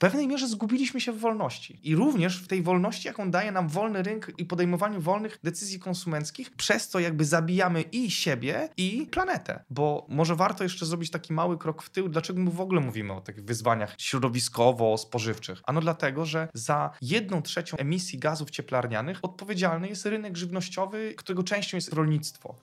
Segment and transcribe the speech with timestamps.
[0.00, 1.80] pewnej mierze zgubiliśmy się w wolności.
[1.82, 6.50] I również w tej wolności, jaką daje nam wolny rynek i podejmowanie wolnych decyzji konsumenckich,
[6.56, 9.64] przez co jakby zabijamy i siebie, i planetę.
[9.70, 13.12] Bo może warto jeszcze zrobić taki mały krok w tył, dlaczego my w ogóle mówimy
[13.12, 15.60] o tych wyzwaniach środowiskowo-spożywczych?
[15.64, 21.76] Ano dlatego, że za jedną trzecią emisji gazów cieplarnianych odpowiedzialny jest rynek żywnościowy, którego częścią
[21.76, 22.54] jest rolnictwo.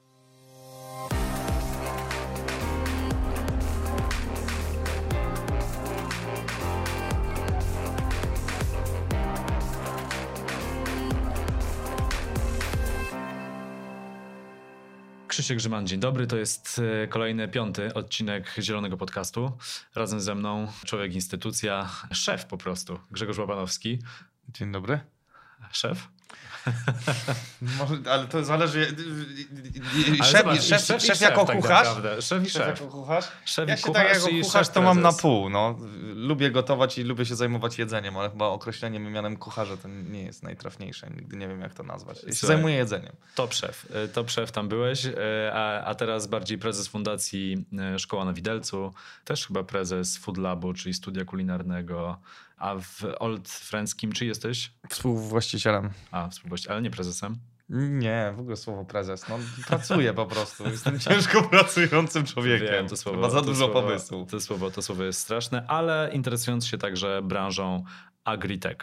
[15.37, 16.27] Krzysiek Grzyman, dzień dobry.
[16.27, 19.51] To jest e, kolejny, piąty odcinek Zielonego Podcastu.
[19.95, 23.99] Razem ze mną człowiek, instytucja, szef po prostu, Grzegorz Łabanowski.
[24.49, 24.99] Dzień dobry.
[25.71, 26.07] Szef?
[27.79, 28.95] Może, ale to zależy.
[30.19, 31.87] Ale Szef, zobacz, szef, szef, i szef szef jako tak kucharz.
[32.19, 32.67] Szef i szef.
[32.67, 33.27] jako kucharz.
[33.45, 35.49] Szef Ja się kucharz tak jako kucharz szef to mam na pół.
[35.49, 35.77] No.
[36.15, 40.43] Lubię gotować i lubię się zajmować jedzeniem, ale chyba określenie mianem kucharza to nie jest
[40.43, 41.09] najtrafniejsze.
[41.09, 42.23] Nigdy nie wiem, jak to nazwać.
[42.23, 43.15] Ja się zajmuję jedzeniem.
[43.35, 43.87] Top szef.
[44.13, 45.07] Top szef tam byłeś,
[45.53, 47.65] a, a teraz bardziej prezes fundacji
[47.97, 48.93] Szkoła na Widelcu.
[49.25, 52.19] Też chyba prezes Food Labu, czyli studia kulinarnego.
[52.57, 54.71] A w Old Friends kim czy jesteś?
[54.89, 55.89] Współwłaścicielem.
[56.11, 57.37] A, współwłaścicielem, ale nie prezesem.
[57.69, 59.29] Nie, w ogóle słowo prezes.
[59.29, 60.63] No, pracuję po prostu.
[60.69, 62.67] Jestem ciężko pracującym człowiekiem.
[62.71, 64.31] Wiem, to słowo, Chyba za dużo pomysłów.
[64.31, 67.83] To słowo, to słowo jest straszne, ale interesując się także branżą
[68.23, 68.77] agritech,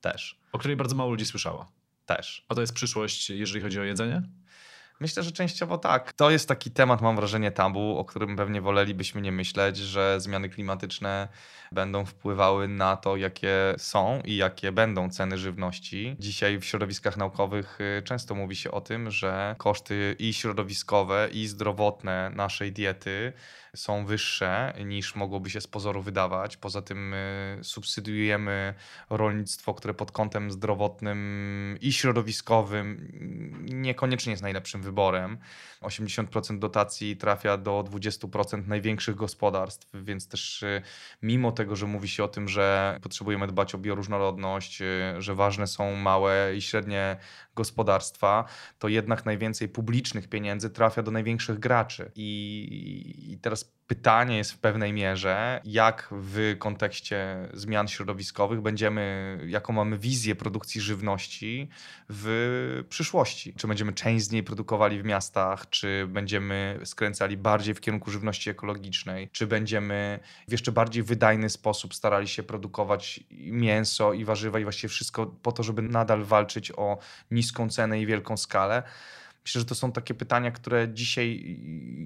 [0.00, 0.38] Też.
[0.52, 1.72] o której bardzo mało ludzi słyszało.
[2.06, 2.44] Też.
[2.48, 4.22] A to jest przyszłość, jeżeli chodzi o jedzenie?
[5.02, 6.12] Myślę, że częściowo tak.
[6.12, 10.48] To jest taki temat, mam wrażenie, tabu, o którym pewnie wolelibyśmy nie myśleć, że zmiany
[10.48, 11.28] klimatyczne
[11.72, 16.16] będą wpływały na to, jakie są i jakie będą ceny żywności.
[16.18, 21.46] Dzisiaj w środowiskach naukowych y, często mówi się o tym, że koszty i środowiskowe, i
[21.46, 23.32] zdrowotne naszej diety
[23.76, 26.56] są wyższe niż mogłoby się z pozoru wydawać.
[26.56, 28.74] Poza tym y, subsydiujemy
[29.10, 33.12] rolnictwo, które pod kątem zdrowotnym i środowiskowym
[33.62, 35.38] niekoniecznie jest najlepszym wyborem.
[35.82, 40.82] 80% dotacji trafia do 20% największych gospodarstw, więc też y,
[41.22, 44.86] mimo tego, że mówi się o tym, że potrzebujemy dbać o bioróżnorodność, y,
[45.18, 47.16] że ważne są małe i średnie
[47.54, 48.44] gospodarstwa,
[48.78, 52.10] to jednak najwięcej publicznych pieniędzy trafia do największych graczy.
[52.14, 59.72] I, i teraz pytanie jest w pewnej mierze, jak w kontekście zmian środowiskowych będziemy, jaką
[59.72, 61.68] mamy wizję produkcji żywności
[62.08, 63.54] w przyszłości.
[63.54, 68.50] Czy będziemy część z niej produkowali w miastach, czy będziemy skręcali bardziej w kierunku żywności
[68.50, 74.62] ekologicznej, czy będziemy w jeszcze bardziej wydajny sposób starali się produkować mięso i warzywa i
[74.62, 76.98] właściwie wszystko po to, żeby nadal walczyć o
[77.30, 78.82] niską cenę i wielką skalę.
[79.44, 81.60] Myślę, że to są takie pytania, które dzisiaj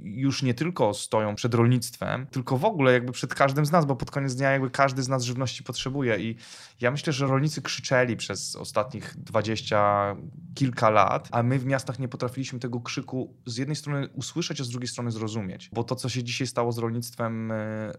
[0.05, 3.97] już nie tylko stoją przed rolnictwem, tylko w ogóle jakby przed każdym z nas, bo
[3.97, 6.37] pod koniec dnia jakby każdy z nas żywności potrzebuje i
[6.81, 10.17] ja myślę, że rolnicy krzyczeli przez ostatnich dwadzieścia
[10.55, 14.65] kilka lat, a my w miastach nie potrafiliśmy tego krzyku z jednej strony usłyszeć, a
[14.65, 15.71] z drugiej strony zrozumieć.
[15.73, 17.93] Bo to, co się dzisiaj stało z rolnictwem, e,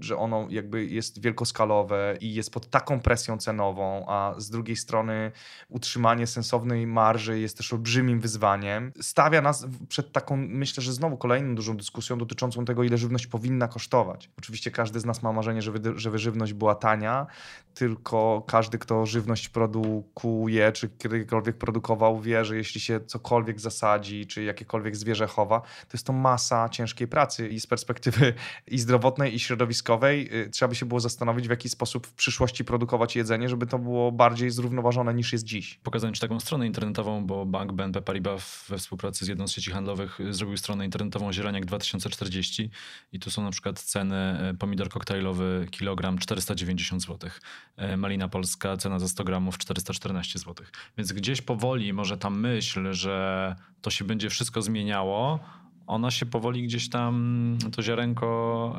[0.00, 5.32] że ono jakby jest wielkoskalowe i jest pod taką presją cenową, a z drugiej strony
[5.68, 11.54] utrzymanie sensownej marży jest też olbrzymim wyzwaniem, stawia nas przed taką, myślę, że znowu kolejną
[11.54, 14.30] dużą dyskusją dotyczącą tego, ile żywność powinna kosztować.
[14.38, 17.26] Oczywiście każdy z nas ma marzenie, żeby, żeby żywność była tania,
[17.74, 24.42] tylko każdy, kto żywność produkuje, czy kiedykolwiek produkował, wie, że jeśli się cokolwiek zasadzi, czy
[24.42, 28.34] jakiekolwiek zwierzę chowa, to jest to masa ciężkiej pracy i z perspektywy
[28.66, 32.64] i zdrowotnej, i środowiskowej y, trzeba by się było zastanowić, w jaki sposób w przyszłości
[32.64, 35.80] produkować jedzenie, żeby to było bardziej zrównoważone niż jest dziś.
[35.82, 39.70] Pokazałem Ci taką stronę internetową, bo bank BNP Paribas we współpracy z jedną z sieci
[39.70, 42.70] handlowych y, zrobił stronę internetową Zieleniak 2040
[43.12, 47.30] i tu są na przykład ceny y, pomidor koktajlowy kilogram 490 zł,
[47.78, 50.66] y, malina polska cena za 100 gramów 414 zł.
[50.98, 55.40] Więc gdzieś powoli może ta myśl, że to się będzie wszystko zmieniało,
[55.86, 58.76] ona się powoli gdzieś tam, to ziarenko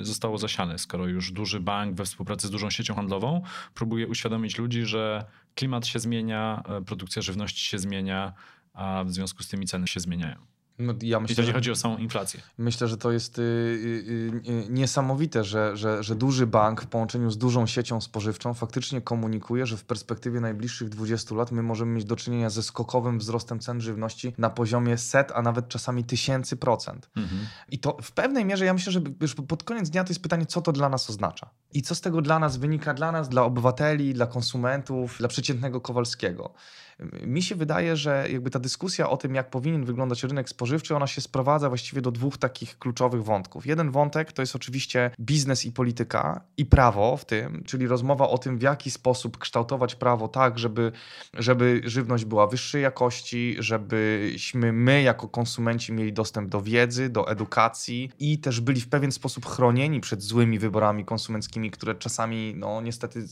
[0.00, 3.42] zostało zasiane, skoro już duży bank we współpracy z dużą siecią handlową
[3.74, 8.32] próbuje uświadomić ludzi, że klimat się zmienia, produkcja żywności się zmienia,
[8.74, 10.36] a w związku z tym i ceny się zmieniają.
[10.78, 12.40] No, ja myślę, że- chodzi o samą inflację.
[12.58, 17.30] Myślę, że to jest y, y, y, niesamowite, że, że, że duży bank w połączeniu
[17.30, 22.04] z dużą siecią spożywczą faktycznie komunikuje, że w perspektywie najbliższych 20 lat my możemy mieć
[22.04, 27.10] do czynienia ze skokowym wzrostem cen żywności na poziomie set, a nawet czasami tysięcy procent.
[27.16, 27.46] Mhm.
[27.68, 30.46] I to w pewnej mierze, ja myślę, że już pod koniec dnia to jest pytanie,
[30.46, 31.50] co to dla nas oznacza.
[31.72, 35.80] I co z tego dla nas wynika, dla nas, dla obywateli, dla konsumentów, dla przeciętnego
[35.80, 36.54] Kowalskiego.
[37.26, 41.06] Mi się wydaje, że jakby ta dyskusja o tym, jak powinien wyglądać rynek spożywczy, ona
[41.06, 43.66] się sprowadza właściwie do dwóch takich kluczowych wątków.
[43.66, 48.38] Jeden wątek to jest oczywiście biznes i polityka i prawo w tym, czyli rozmowa o
[48.38, 50.92] tym, w jaki sposób kształtować prawo tak, żeby,
[51.34, 58.10] żeby żywność była wyższej jakości, żebyśmy my jako konsumenci mieli dostęp do wiedzy, do edukacji
[58.18, 63.22] i też byli w pewien sposób chronieni przed złymi wyborami konsumenckimi, które czasami, no niestety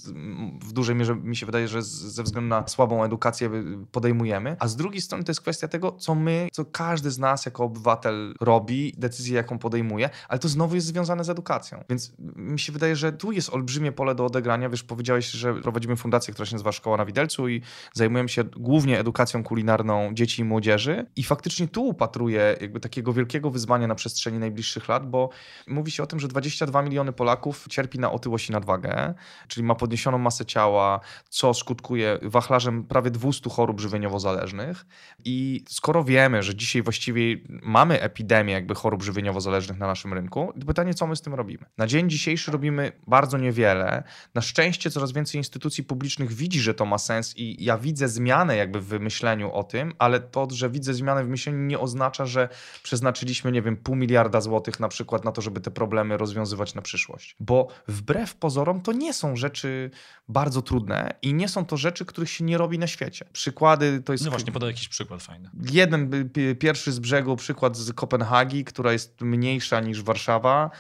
[0.61, 3.49] w dużej mierze mi się wydaje, że ze względu na słabą edukację
[3.93, 4.57] podejmujemy.
[4.59, 7.65] A z drugiej strony to jest kwestia tego, co my, co każdy z nas jako
[7.65, 11.85] obywatel robi, decyzję jaką podejmuje, ale to znowu jest związane z edukacją.
[11.89, 14.69] Więc mi się wydaje, że tu jest olbrzymie pole do odegrania.
[14.69, 17.63] Wiesz, powiedziałeś, że prowadzimy fundację, która się nazywa Szkoła na Widelcu i
[17.93, 23.51] zajmujemy się głównie edukacją kulinarną dzieci i młodzieży i faktycznie tu upatruję jakby takiego wielkiego
[23.51, 25.31] wyzwania na przestrzeni najbliższych lat, bo
[25.67, 29.15] mówi się o tym, że 22 miliony Polaków cierpi na otyłość i nadwagę,
[29.49, 34.87] czyli ma podniesioną masę ciała, co skutkuje wachlarzem prawie 200 chorób żywieniowo-zależnych
[35.25, 40.67] i skoro wiemy, że dzisiaj właściwie mamy epidemię jakby chorób żywieniowo-zależnych na naszym rynku, to
[40.67, 41.65] pytanie, co my z tym robimy?
[41.79, 44.03] Na dzień dzisiejszy robimy bardzo niewiele.
[44.35, 48.57] Na szczęście coraz więcej instytucji publicznych widzi, że to ma sens i ja widzę zmianę
[48.57, 52.49] jakby w myśleniu o tym, ale to, że widzę zmianę w myśleniu nie oznacza, że
[52.83, 56.83] przeznaczyliśmy, nie wiem, pół miliarda złotych na przykład na to, żeby te problemy rozwiązywać na
[56.83, 57.37] przyszłość.
[57.41, 59.91] Bo wbrew pozorom to nie są rzeczy
[60.29, 63.25] bardzo trudne i nie są to rzeczy, których się nie robi na świecie.
[63.33, 64.25] Przykłady to jest...
[64.25, 65.51] No właśnie, podaj jakiś przykład fajny.
[65.71, 70.71] Jeden pierwszy z brzegu przykład z Kopenhagi, która jest mniejsza niż Warszawa.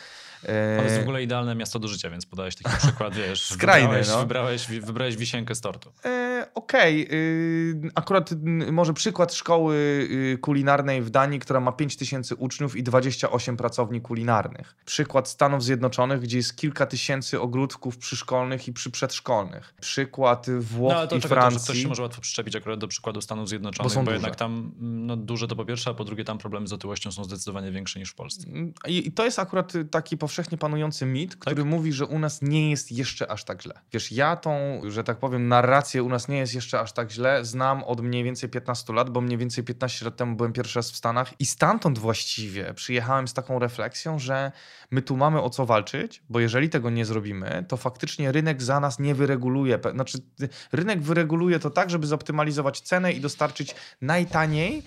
[0.46, 4.08] To jest w ogóle idealne miasto do życia, więc podałeś taki przykład, wiesz, Skrajny, wybrałeś,
[4.08, 4.18] no.
[4.18, 5.92] wybrałeś, wybrałeś wisienkę z tortu.
[6.04, 6.22] E,
[6.54, 7.90] Okej, okay.
[7.94, 8.30] akurat
[8.72, 9.76] może przykład szkoły
[10.34, 14.76] y, kulinarnej w Danii, która ma 5000 uczniów i 28 pracowni kulinarnych.
[14.84, 19.74] Przykład Stanów Zjednoczonych, gdzie jest kilka tysięcy ogródków przyszkolnych i przyprzedszkolnych.
[19.80, 21.60] Przykład Włoch no, to i czekaj, Francji.
[21.60, 24.36] To, to się może łatwo przyczepić akurat do przykładu Stanów Zjednoczonych, bo, bo, bo jednak
[24.36, 27.72] tam no, duże to po pierwsze, a po drugie tam problemy z otyłością są zdecydowanie
[27.72, 28.46] większe niż w Polsce.
[28.86, 31.64] I, i to jest akurat taki powszechnie panujący mit, który tak?
[31.64, 33.75] mówi, że u nas nie jest jeszcze aż tak źle.
[33.93, 37.44] Wiesz, ja tą, że tak powiem, narrację u nas nie jest jeszcze aż tak źle
[37.44, 40.90] znam od mniej więcej 15 lat, bo mniej więcej 15 lat temu byłem pierwszy raz
[40.90, 44.52] w Stanach i stamtąd właściwie przyjechałem z taką refleksją, że
[44.90, 48.81] my tu mamy o co walczyć, bo jeżeli tego nie zrobimy, to faktycznie rynek za
[48.81, 49.79] nas nie wyreguluje.
[49.93, 50.19] Znaczy,
[50.73, 54.82] rynek wyreguluje to tak, żeby zoptymalizować cenę i dostarczyć najtaniej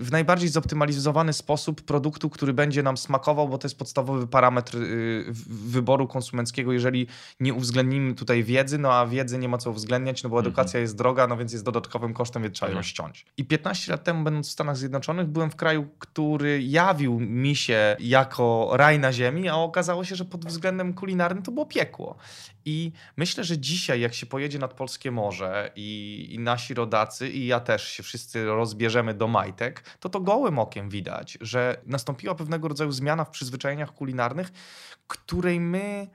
[0.00, 5.24] w najbardziej zoptymalizowany sposób produktu, który będzie nam smakował, bo to jest podstawowy parametr y,
[5.48, 7.06] wyboru konsumenckiego, jeżeli
[7.40, 10.46] nie uwzględnimy tutaj wiedzy, no a wiedzy nie ma co uwzględniać, no bo mhm.
[10.46, 12.84] edukacja jest droga, no więc jest dodatkowym kosztem, więc trzeba ją mhm.
[12.84, 13.26] ściąć.
[13.36, 17.96] I 15 lat temu, będąc w Stanach Zjednoczonych, byłem w kraju, który jawił mi się
[18.00, 22.16] jako raj na ziemi, a okazało się, że pod względem kulinarnym to było piekło.
[22.64, 27.46] I myślę, że dzisiaj, jak się pojedzie nad polskie morze i, i nasi rodacy, i
[27.46, 32.68] ja też się wszyscy rozbierzemy do majtek, to to gołym okiem widać, że nastąpiła pewnego
[32.68, 34.52] rodzaju zmiana w przyzwyczajeniach kulinarnych,
[35.08, 36.08] której my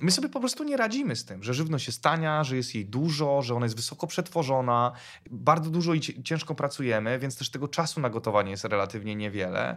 [0.00, 2.86] my sobie po prostu nie radzimy z tym, że żywność jest tania, że jest jej
[2.86, 4.92] dużo, że ona jest wysoko przetworzona,
[5.30, 9.76] bardzo dużo i ciężko pracujemy, więc też tego czasu na gotowanie jest relatywnie niewiele.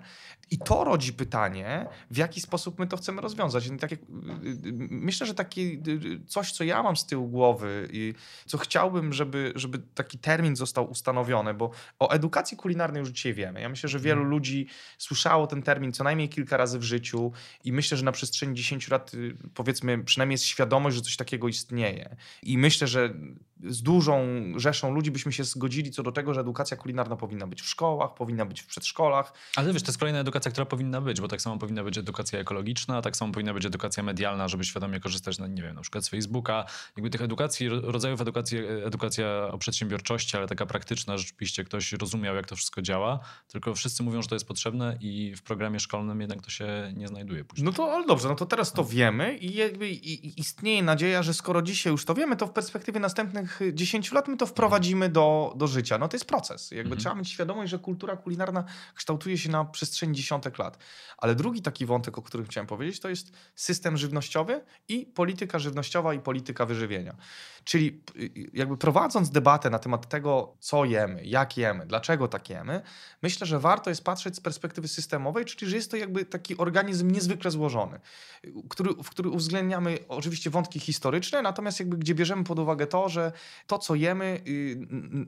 [0.51, 3.69] I to rodzi pytanie, w jaki sposób my to chcemy rozwiązać.
[3.79, 7.89] Tak jak, y, y, myślę, że takie y, coś, co ja mam z tyłu głowy
[7.91, 8.13] i
[8.45, 13.61] co chciałbym, żeby, żeby taki termin został ustanowiony, bo o edukacji kulinarnej już dzisiaj wiemy.
[13.61, 14.31] Ja myślę, że wielu hmm.
[14.31, 17.31] ludzi słyszało ten termin co najmniej kilka razy w życiu
[17.63, 19.11] i myślę, że na przestrzeni 10 lat
[19.67, 22.15] powiedzmy, przynajmniej jest świadomość, że coś takiego istnieje.
[22.43, 23.13] I myślę, że
[23.63, 27.61] z dużą rzeszą ludzi byśmy się zgodzili co do tego, że edukacja kulinarna powinna być
[27.61, 29.33] w szkołach, powinna być w przedszkolach.
[29.55, 32.39] Ale wiesz, to jest kolejna edukacja, która powinna być, bo tak samo powinna być edukacja
[32.39, 36.05] ekologiczna, tak samo powinna być edukacja medialna, żeby świadomie korzystać, no, nie wiem, na przykład
[36.05, 36.65] z Facebooka.
[36.97, 42.35] Jakby tych edukacji, rodzajów edukacji, edukacja o przedsiębiorczości, ale taka praktyczna, że rzeczywiście ktoś rozumiał,
[42.35, 46.21] jak to wszystko działa, tylko wszyscy mówią, że to jest potrzebne i w programie szkolnym
[46.21, 47.65] jednak to się nie znajduje później.
[47.65, 51.61] No to, ale dobrze, no to teraz to wiemy i jakby istnieje nadzieja, że skoro
[51.61, 55.67] dzisiaj już to wiemy, to w perspektywie następnych 10 lat my to wprowadzimy do, do
[55.67, 55.97] życia.
[55.97, 56.71] No to jest proces.
[56.71, 56.99] Jakby mhm.
[56.99, 58.63] trzeba mieć świadomość, że kultura kulinarna
[58.95, 60.77] kształtuje się na przestrzeni dziesiątek lat.
[61.17, 66.13] Ale drugi taki wątek, o którym chciałem powiedzieć, to jest system żywnościowy i polityka żywnościowa
[66.13, 67.15] i polityka wyżywienia.
[67.63, 68.01] Czyli
[68.53, 72.81] jakby prowadząc debatę na temat tego, co jemy, jak jemy, dlaczego tak jemy,
[73.21, 77.11] myślę, że warto jest patrzeć z perspektywy systemowej, czyli że jest to jakby taki organizm
[77.11, 77.99] niezwykle złożony,
[78.69, 83.31] który, w który uwzględniamy oczywiście wątki historyczne, natomiast jakby gdzie bierzemy pod uwagę to, że
[83.67, 84.41] to, co jemy,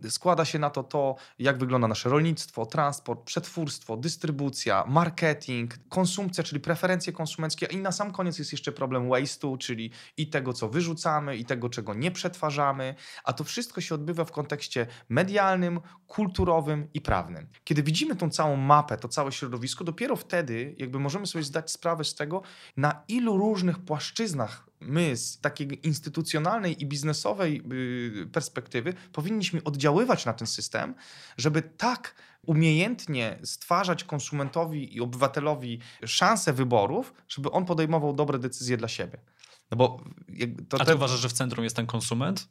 [0.06, 6.44] y, składa się na to, to, jak wygląda nasze rolnictwo, transport, przetwórstwo, dystrybucja, marketing, konsumpcja,
[6.44, 10.70] czyli preferencje konsumenckie, i na sam koniec jest jeszcze problem waste'u, czyli i tego, co
[10.70, 16.88] wyrzucamy, i tego, czego nie przetwarzamy, a to wszystko się odbywa w kontekście medialnym, kulturowym
[16.94, 17.48] i prawnym.
[17.64, 22.04] Kiedy widzimy tą całą mapę, to całe środowisko, dopiero wtedy jakby możemy sobie zdać sprawę
[22.04, 22.42] z tego,
[22.78, 27.62] na ilu różnych płaszczyznach my z takiej instytucjonalnej i biznesowej
[28.24, 30.96] y, perspektywy powinniśmy oddziaływać na ten system,
[31.38, 38.88] żeby tak umiejętnie stwarzać konsumentowi i obywatelowi szansę wyborów, żeby on podejmował dobre decyzje dla
[38.88, 39.20] siebie.
[39.72, 40.04] No bo
[40.70, 40.96] to A ty te...
[40.96, 42.50] uważasz, że w centrum jest ten konsument?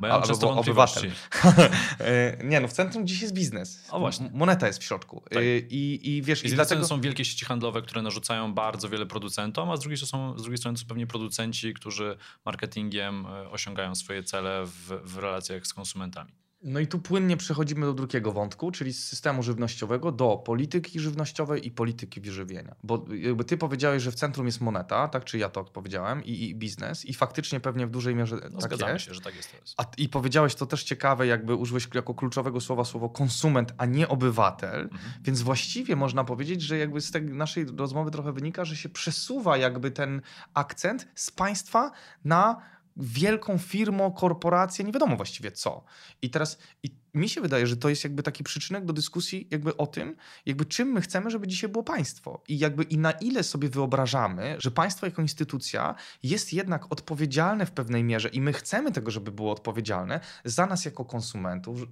[0.00, 1.10] Bo ja mam często obywatel.
[2.00, 3.88] E, nie, no w centrum dziś jest biznes.
[3.90, 4.30] O właśnie.
[4.32, 5.22] Moneta jest w środku.
[5.30, 5.38] Tak.
[5.38, 9.06] E, I, I wiesz, I, i dlatego są wielkie sieci handlowe, które narzucają bardzo wiele
[9.06, 13.94] producentom, a z drugiej, są, z drugiej strony są pewnie producenci, którzy marketingiem e, osiągają
[13.94, 16.32] swoje cele w, w relacjach z konsumentami.
[16.62, 21.66] No i tu płynnie przechodzimy do drugiego wątku, czyli z systemu żywnościowego do polityki żywnościowej
[21.66, 22.74] i polityki wyżywienia.
[22.82, 26.48] Bo jakby ty powiedziałeś, że w centrum jest moneta, tak czy ja to powiedziałem, i,
[26.48, 29.04] i biznes, i faktycznie pewnie w dużej mierze no, tak jest.
[29.04, 29.74] się, że tak jest teraz.
[29.76, 34.08] A, I powiedziałeś to też ciekawe, jakby użyłeś jako kluczowego słowa słowo konsument, a nie
[34.08, 35.12] obywatel, mhm.
[35.22, 39.56] więc właściwie można powiedzieć, że jakby z tej naszej rozmowy trochę wynika, że się przesuwa
[39.56, 40.22] jakby ten
[40.54, 41.90] akcent z państwa
[42.24, 45.84] na wielką firmą, korporację, nie wiadomo właściwie co.
[46.22, 49.76] I teraz i mi się wydaje, że to jest jakby taki przyczynek do dyskusji jakby
[49.76, 52.42] o tym, jakby czym my chcemy, żeby dzisiaj było państwo.
[52.48, 57.70] I jakby i na ile sobie wyobrażamy, że państwo jako instytucja jest jednak odpowiedzialne w
[57.70, 61.86] pewnej mierze i my chcemy tego, żeby było odpowiedzialne za nas jako konsumentów,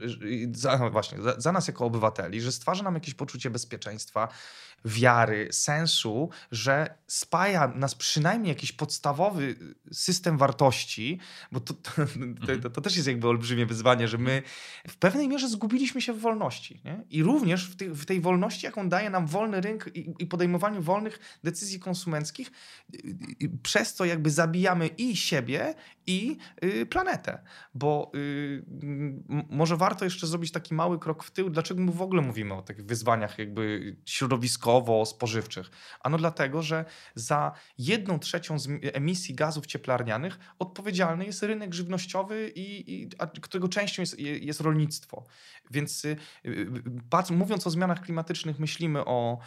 [0.52, 4.28] za, no właśnie, za, za nas jako obywateli, że stwarza nam jakieś poczucie bezpieczeństwa,
[4.84, 9.56] wiary, sensu, że spaja nas przynajmniej jakiś podstawowy
[9.92, 11.18] system wartości,
[11.52, 11.74] bo to,
[12.46, 14.42] to, to, to też jest jakby olbrzymie wyzwanie, że my
[14.88, 16.80] w pewnej mierze zgubiliśmy się w wolności.
[16.84, 17.04] Nie?
[17.10, 20.82] I również w, tej, w tej wolności, jaką daje nam wolny rynek i, i podejmowaniu
[20.82, 22.50] wolnych decyzji konsumenckich,
[23.62, 25.74] przez co jakby zabijamy i siebie,
[26.06, 27.38] i y, planetę.
[27.74, 28.64] Bo y,
[29.50, 32.62] może warto jeszcze zrobić taki mały krok w tył, dlaczego my w ogóle mówimy o
[32.62, 35.70] tych wyzwaniach jakby środowiskowo-spożywczych.
[36.00, 43.08] Ano dlatego, że za jedną trzecią emisji gazów cieplarnianych odpowiedzialny jest rynek żywnościowy, i, i
[43.40, 44.95] którego częścią jest, jest rolnictwo.
[45.70, 46.16] Więc y,
[47.10, 49.38] patrz, mówiąc o zmianach klimatycznych, myślimy o,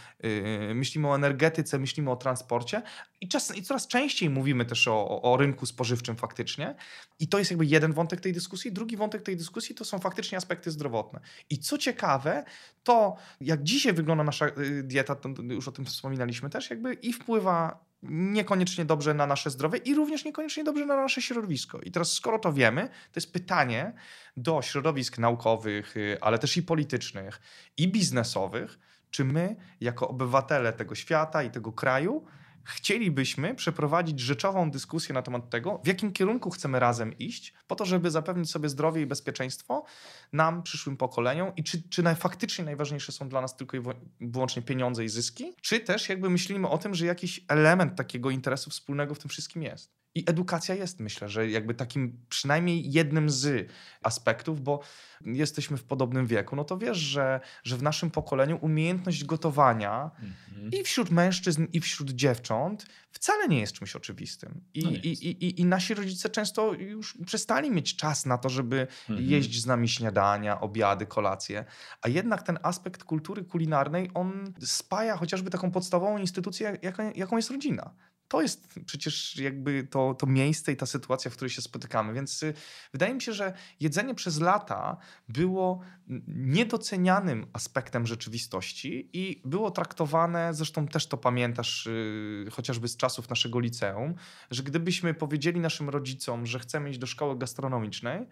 [0.76, 2.82] myślimy o energetyce, myślimy o transporcie
[3.22, 6.76] i, czas, i coraz częściej mówimy też o, o rynku spożywczym faktycznie.
[7.20, 8.72] I to jest jakby jeden wątek tej dyskusji.
[8.72, 11.20] Drugi wątek tej dyskusji to są faktycznie aspekty zdrowotne.
[11.50, 12.44] I co ciekawe,
[12.84, 15.16] to jak dzisiaj wygląda nasza y, dieta,
[15.50, 20.26] już o tym wspominaliśmy też, jakby i wpływa niekoniecznie dobrze na nasze zdrowie i również
[20.26, 21.80] niekoniecznie dobrze na nasze środowisko.
[21.80, 23.94] I teraz, skoro to wiemy, to jest pytanie
[24.38, 27.42] do środowisk naukowych, y, ale też i politycznych,
[27.78, 28.80] i biznesowych,
[29.12, 32.26] czy my, jako obywatele tego świata i tego kraju,
[32.64, 37.86] chcielibyśmy przeprowadzić rzeczową dyskusję na temat tego, w jakim kierunku chcemy razem iść, po to,
[37.86, 39.86] żeby zapewnić sobie zdrowie i bezpieczeństwo
[40.34, 43.82] nam, przyszłym pokoleniom i czy, czy faktycznie najważniejsze są dla nas tylko i
[44.22, 48.70] wyłącznie pieniądze i zyski, czy też jakby myślimy o tym, że jakiś element takiego interesu
[48.70, 49.99] wspólnego w tym wszystkim jest.
[50.20, 53.72] I edukacja jest, myślę, że jakby takim przynajmniej jednym z
[54.04, 54.80] aspektów, bo
[55.26, 60.72] jesteśmy w podobnym wieku, no to wiesz, że, że w naszym pokoleniu umiejętność gotowania mhm.
[60.72, 64.62] i wśród mężczyzn, i wśród dziewcząt wcale nie jest czymś oczywistym.
[64.74, 68.88] I, no i, i, I, nasi rodzice często już przestali mieć czas na to, żeby
[69.10, 69.30] mhm.
[69.30, 71.66] jeść z nami śniadania, obiady, kolacje.
[72.02, 77.52] A jednak ten aspekt kultury kulinarnej, on spaja chociażby taką podstawową instytucję, jaką, jaką jest
[77.52, 77.94] rodzina
[78.30, 82.14] to jest przecież jakby to, to miejsce i ta sytuacja, w której się spotykamy.
[82.14, 82.54] Więc y,
[82.94, 84.98] wydaje mi się, że jedzenie przez lata
[85.30, 85.82] było
[86.28, 93.60] niedocenianym aspektem rzeczywistości i było traktowane, zresztą też to pamiętasz y, chociażby z czasów naszego
[93.60, 94.16] liceum,
[94.52, 98.28] że gdybyśmy powiedzieli naszym rodzicom, że chcemy iść do szkoły gastronomicznej,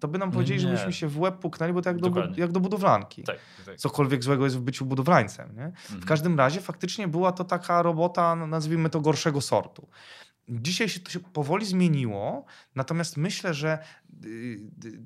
[0.00, 0.68] to by nam powiedzieli, nie.
[0.68, 3.22] żebyśmy się w łeb puknęli, bo to jak, do, jak do budowlanki.
[3.22, 3.76] Tak, tak.
[3.76, 5.56] Cokolwiek złego jest w byciu budowlańcem.
[5.56, 5.64] Nie?
[5.64, 6.00] Mhm.
[6.00, 9.88] W każdym razie faktycznie była to taka robota, nazwijmy to gorszego sortu.
[10.50, 13.78] Dzisiaj się to się powoli zmieniło, natomiast myślę, że
[14.24, 14.60] y,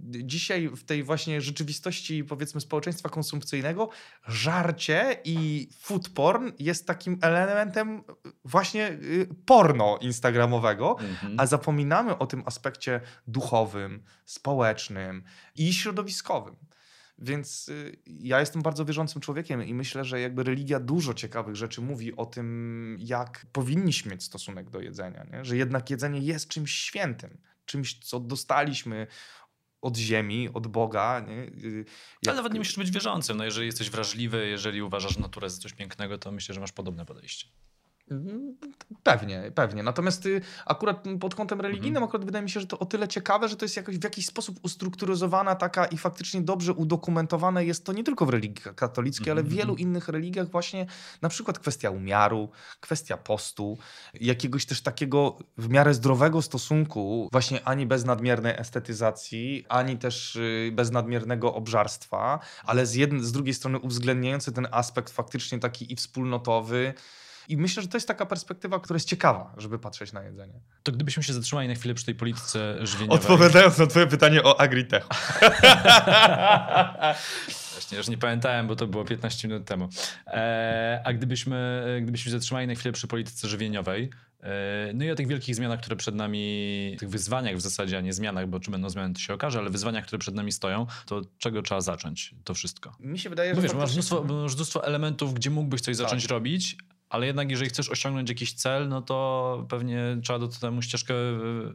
[0.06, 3.88] dzisiaj w tej właśnie rzeczywistości powiedzmy społeczeństwa konsumpcyjnego
[4.26, 8.02] żarcie i food porn jest takim elementem
[8.44, 11.40] właśnie y, porno instagramowego, mhm.
[11.40, 15.24] a zapominamy o tym aspekcie duchowym, społecznym
[15.56, 16.56] i środowiskowym.
[17.18, 21.80] Więc y, ja jestem bardzo wierzącym człowiekiem i myślę, że jakby religia dużo ciekawych rzeczy
[21.80, 25.26] mówi o tym, jak powinniśmy mieć stosunek do jedzenia.
[25.32, 25.44] Nie?
[25.44, 29.06] Że jednak jedzenie jest czymś świętym, czymś, co dostaliśmy
[29.80, 31.20] od ziemi, od Boga.
[31.20, 31.42] Nie?
[31.42, 31.84] Y,
[32.22, 32.28] jak...
[32.28, 33.36] Ale nawet nie musisz być wierzącym.
[33.36, 37.06] No jeżeli jesteś wrażliwy, jeżeli uważasz naturę za coś pięknego, to myślę, że masz podobne
[37.06, 37.48] podejście.
[39.02, 39.82] Pewnie, pewnie.
[39.82, 42.04] Natomiast y, akurat pod kątem religijnym, mhm.
[42.04, 44.26] akurat wydaje mi się, że to o tyle ciekawe, że to jest jakoś w jakiś
[44.26, 49.42] sposób ustrukturyzowana taka i faktycznie dobrze udokumentowane jest to nie tylko w religii katolickiej, ale
[49.42, 49.88] w mhm, wielu mhm.
[49.88, 50.86] innych religiach właśnie
[51.22, 52.48] na przykład kwestia umiaru,
[52.80, 53.78] kwestia postu,
[54.20, 60.70] jakiegoś też takiego w miarę zdrowego stosunku właśnie ani bez nadmiernej estetyzacji, ani też y,
[60.72, 65.96] bez nadmiernego obżarstwa, ale z, jednej, z drugiej strony uwzględniający ten aspekt faktycznie taki i
[65.96, 66.94] wspólnotowy,
[67.48, 70.60] i myślę, że to jest taka perspektywa, która jest ciekawa, żeby patrzeć na jedzenie.
[70.82, 73.18] To gdybyśmy się zatrzymali na chwilę przy tej polityce żywieniowej.
[73.20, 75.08] Odpowiadając na twoje pytanie o agritech.
[77.74, 79.88] Właśnie, już nie pamiętałem, bo to było 15 minut temu.
[80.26, 84.10] E, a gdybyśmy, gdybyśmy się zatrzymali na chwilę przy polityce żywieniowej,
[84.42, 88.00] e, no i o tych wielkich zmianach, które przed nami, tych wyzwaniach w zasadzie, a
[88.00, 90.86] nie zmianach, bo czy będą zmiany, to się okaże, ale wyzwaniach, które przed nami stoją,
[91.06, 92.96] to czego trzeba zacząć to wszystko?
[93.00, 93.56] Mi się wydaje, że...
[93.56, 96.30] Bo wiesz, masz mnóstwo, mnóstwo elementów, gdzie mógłbyś coś zacząć tak.
[96.30, 96.76] robić,
[97.08, 101.14] ale jednak jeżeli chcesz osiągnąć jakiś cel, no to pewnie trzeba do temu ścieżkę,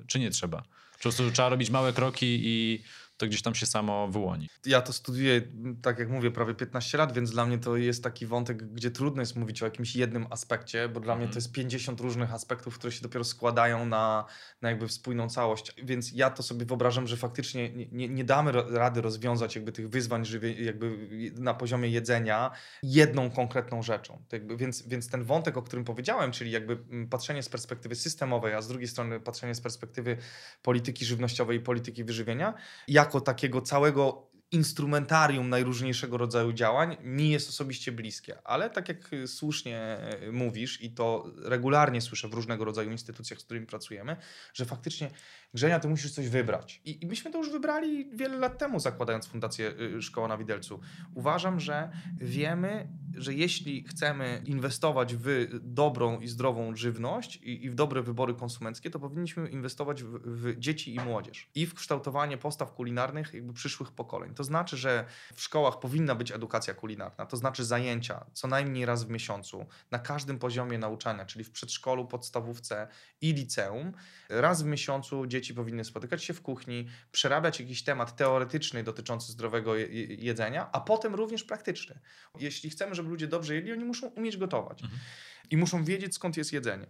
[0.07, 0.61] czy nie trzeba.
[0.93, 2.83] Po prostu trzeba robić małe kroki i
[3.19, 4.49] to gdzieś tam się samo wyłoni.
[4.65, 5.41] Ja to studiuję,
[5.81, 9.21] tak jak mówię, prawie 15 lat, więc dla mnie to jest taki wątek, gdzie trudno
[9.21, 11.23] jest mówić o jakimś jednym aspekcie, bo dla mm.
[11.23, 14.25] mnie to jest 50 różnych aspektów, które się dopiero składają na,
[14.61, 15.73] na jakby spójną całość.
[15.83, 20.25] Więc ja to sobie wyobrażam, że faktycznie nie, nie, damy rady rozwiązać jakby tych wyzwań
[20.25, 20.97] żywie, jakby
[21.35, 22.51] na poziomie jedzenia
[22.83, 24.23] jedną konkretną rzeczą.
[24.57, 26.77] Więc, więc ten wątek, o którym powiedziałem, czyli jakby
[27.09, 30.17] patrzenie z perspektywy systemowej, a z drugiej strony patrzenie z perspektywy
[30.61, 32.53] polityki żywnościowej i polityki wyżywienia,
[32.87, 38.37] jak jako takiego całego instrumentarium najróżniejszego rodzaju działań mi jest osobiście bliskie.
[38.43, 43.39] Ale tak jak y, słusznie y, mówisz i to regularnie słyszę w różnego rodzaju instytucjach,
[43.39, 44.15] z którymi pracujemy,
[44.53, 45.11] że faktycznie
[45.53, 46.81] Grzenia, ty musisz coś wybrać.
[46.85, 50.79] I, I, myśmy to już wybrali wiele lat temu, zakładając Fundację y, Szkoła na Widelcu.
[51.15, 57.75] Uważam, że wiemy, że jeśli chcemy inwestować w dobrą i zdrową żywność i, i w
[57.75, 62.73] dobre wybory konsumenckie, to powinniśmy inwestować w, w, dzieci i młodzież i w kształtowanie postaw
[62.73, 64.33] kulinarnych jakby przyszłych pokoleń.
[64.33, 69.03] To znaczy, że w szkołach powinna być edukacja kulinarna, to znaczy zajęcia co najmniej raz
[69.03, 72.87] w miesiącu na każdym poziomie nauczania, czyli w przedszkolu, podstawówce
[73.21, 73.91] i liceum.
[74.29, 79.75] Raz w miesiącu dzieci powinny spotykać się w kuchni, przerabiać jakiś temat teoretyczny dotyczący zdrowego
[80.07, 81.99] jedzenia, a potem również praktyczny.
[82.39, 85.01] Jeśli chcemy, żeby ludzie dobrze jedli, oni muszą umieć gotować mhm.
[85.49, 86.87] i muszą wiedzieć, skąd jest jedzenie.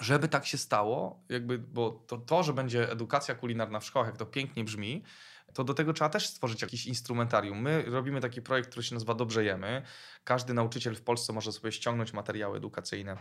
[0.00, 4.16] Żeby tak się stało, jakby, bo to, to, że będzie edukacja kulinarna w szkołach, jak
[4.16, 5.04] to pięknie brzmi,
[5.54, 7.62] to do tego trzeba też stworzyć jakiś instrumentarium.
[7.62, 9.82] My robimy taki projekt, który się nazywa Dobrze Jemy.
[10.24, 13.16] Każdy nauczyciel w Polsce może sobie ściągnąć materiały edukacyjne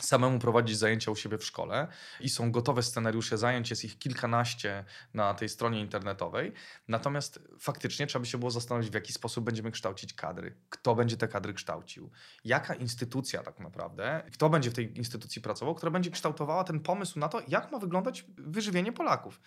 [0.00, 1.88] samemu prowadzić zajęcia u siebie w szkole
[2.20, 4.84] i są gotowe scenariusze zajęć, jest ich kilkanaście
[5.14, 6.52] na tej stronie internetowej.
[6.88, 11.16] Natomiast faktycznie trzeba by się było zastanowić, w jaki sposób będziemy kształcić kadry, kto będzie
[11.16, 12.10] te kadry kształcił,
[12.44, 17.18] jaka instytucja tak naprawdę, kto będzie w tej instytucji pracował, która będzie kształtowała ten pomysł
[17.18, 19.40] na to, jak ma wyglądać wyżywienie Polaków.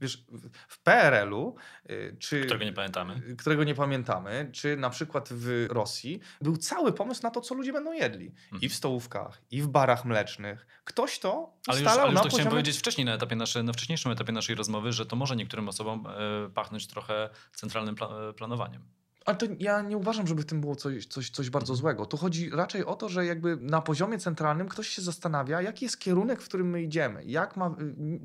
[0.00, 0.26] Wiesz,
[0.68, 1.56] w PRL-u,
[1.90, 2.44] y, czy...
[2.44, 3.36] Którego nie pamiętamy.
[3.38, 7.72] Którego nie pamiętamy, czy na przykład w Rosji, był cały pomysł na to, co ludzie
[7.72, 8.26] będą jedli.
[8.26, 8.62] Mhm.
[8.62, 10.66] I w stołówkach, i w barach mlecznych.
[10.84, 12.30] Ktoś to ale już, ale już to poziomie...
[12.30, 15.68] chciałem powiedzieć wcześniej na, etapie nasze, na wcześniejszym etapie naszej rozmowy, że to może niektórym
[15.68, 18.88] osobom e, pachnąć trochę centralnym pla planowaniem.
[19.26, 21.80] Ale to ja nie uważam, żeby w tym było coś, coś, coś bardzo mhm.
[21.80, 22.06] złego.
[22.06, 25.98] To chodzi raczej o to, że jakby na poziomie centralnym ktoś się zastanawia, jaki jest
[25.98, 27.24] kierunek, w którym my idziemy.
[27.24, 27.76] Jak ma,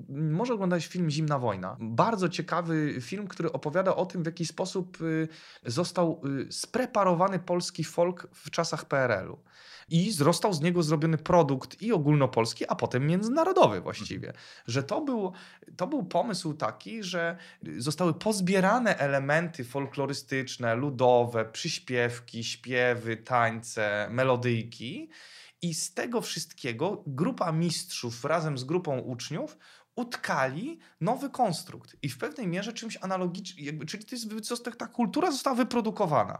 [0.09, 1.77] może oglądać film Zimna Wojna.
[1.79, 5.27] Bardzo ciekawy film, który opowiada o tym, w jaki sposób y,
[5.65, 9.39] został y, spreparowany polski folk w czasach PRL-u
[9.91, 14.33] i został z niego zrobiony produkt i ogólnopolski, a potem międzynarodowy właściwie.
[14.67, 15.31] Że to był,
[15.77, 17.37] to był pomysł taki, że
[17.77, 20.90] zostały pozbierane elementy folklorystyczne, ludowe,
[21.51, 25.10] przyśpiewki, śpiewy, tańce, melodyjki
[25.62, 29.58] i z tego wszystkiego grupa mistrzów razem z grupą uczniów
[29.95, 35.56] utkali nowy konstrukt i w pewnej mierze czymś analogicznym, czyli to jest, ta kultura została
[35.56, 36.39] wyprodukowana.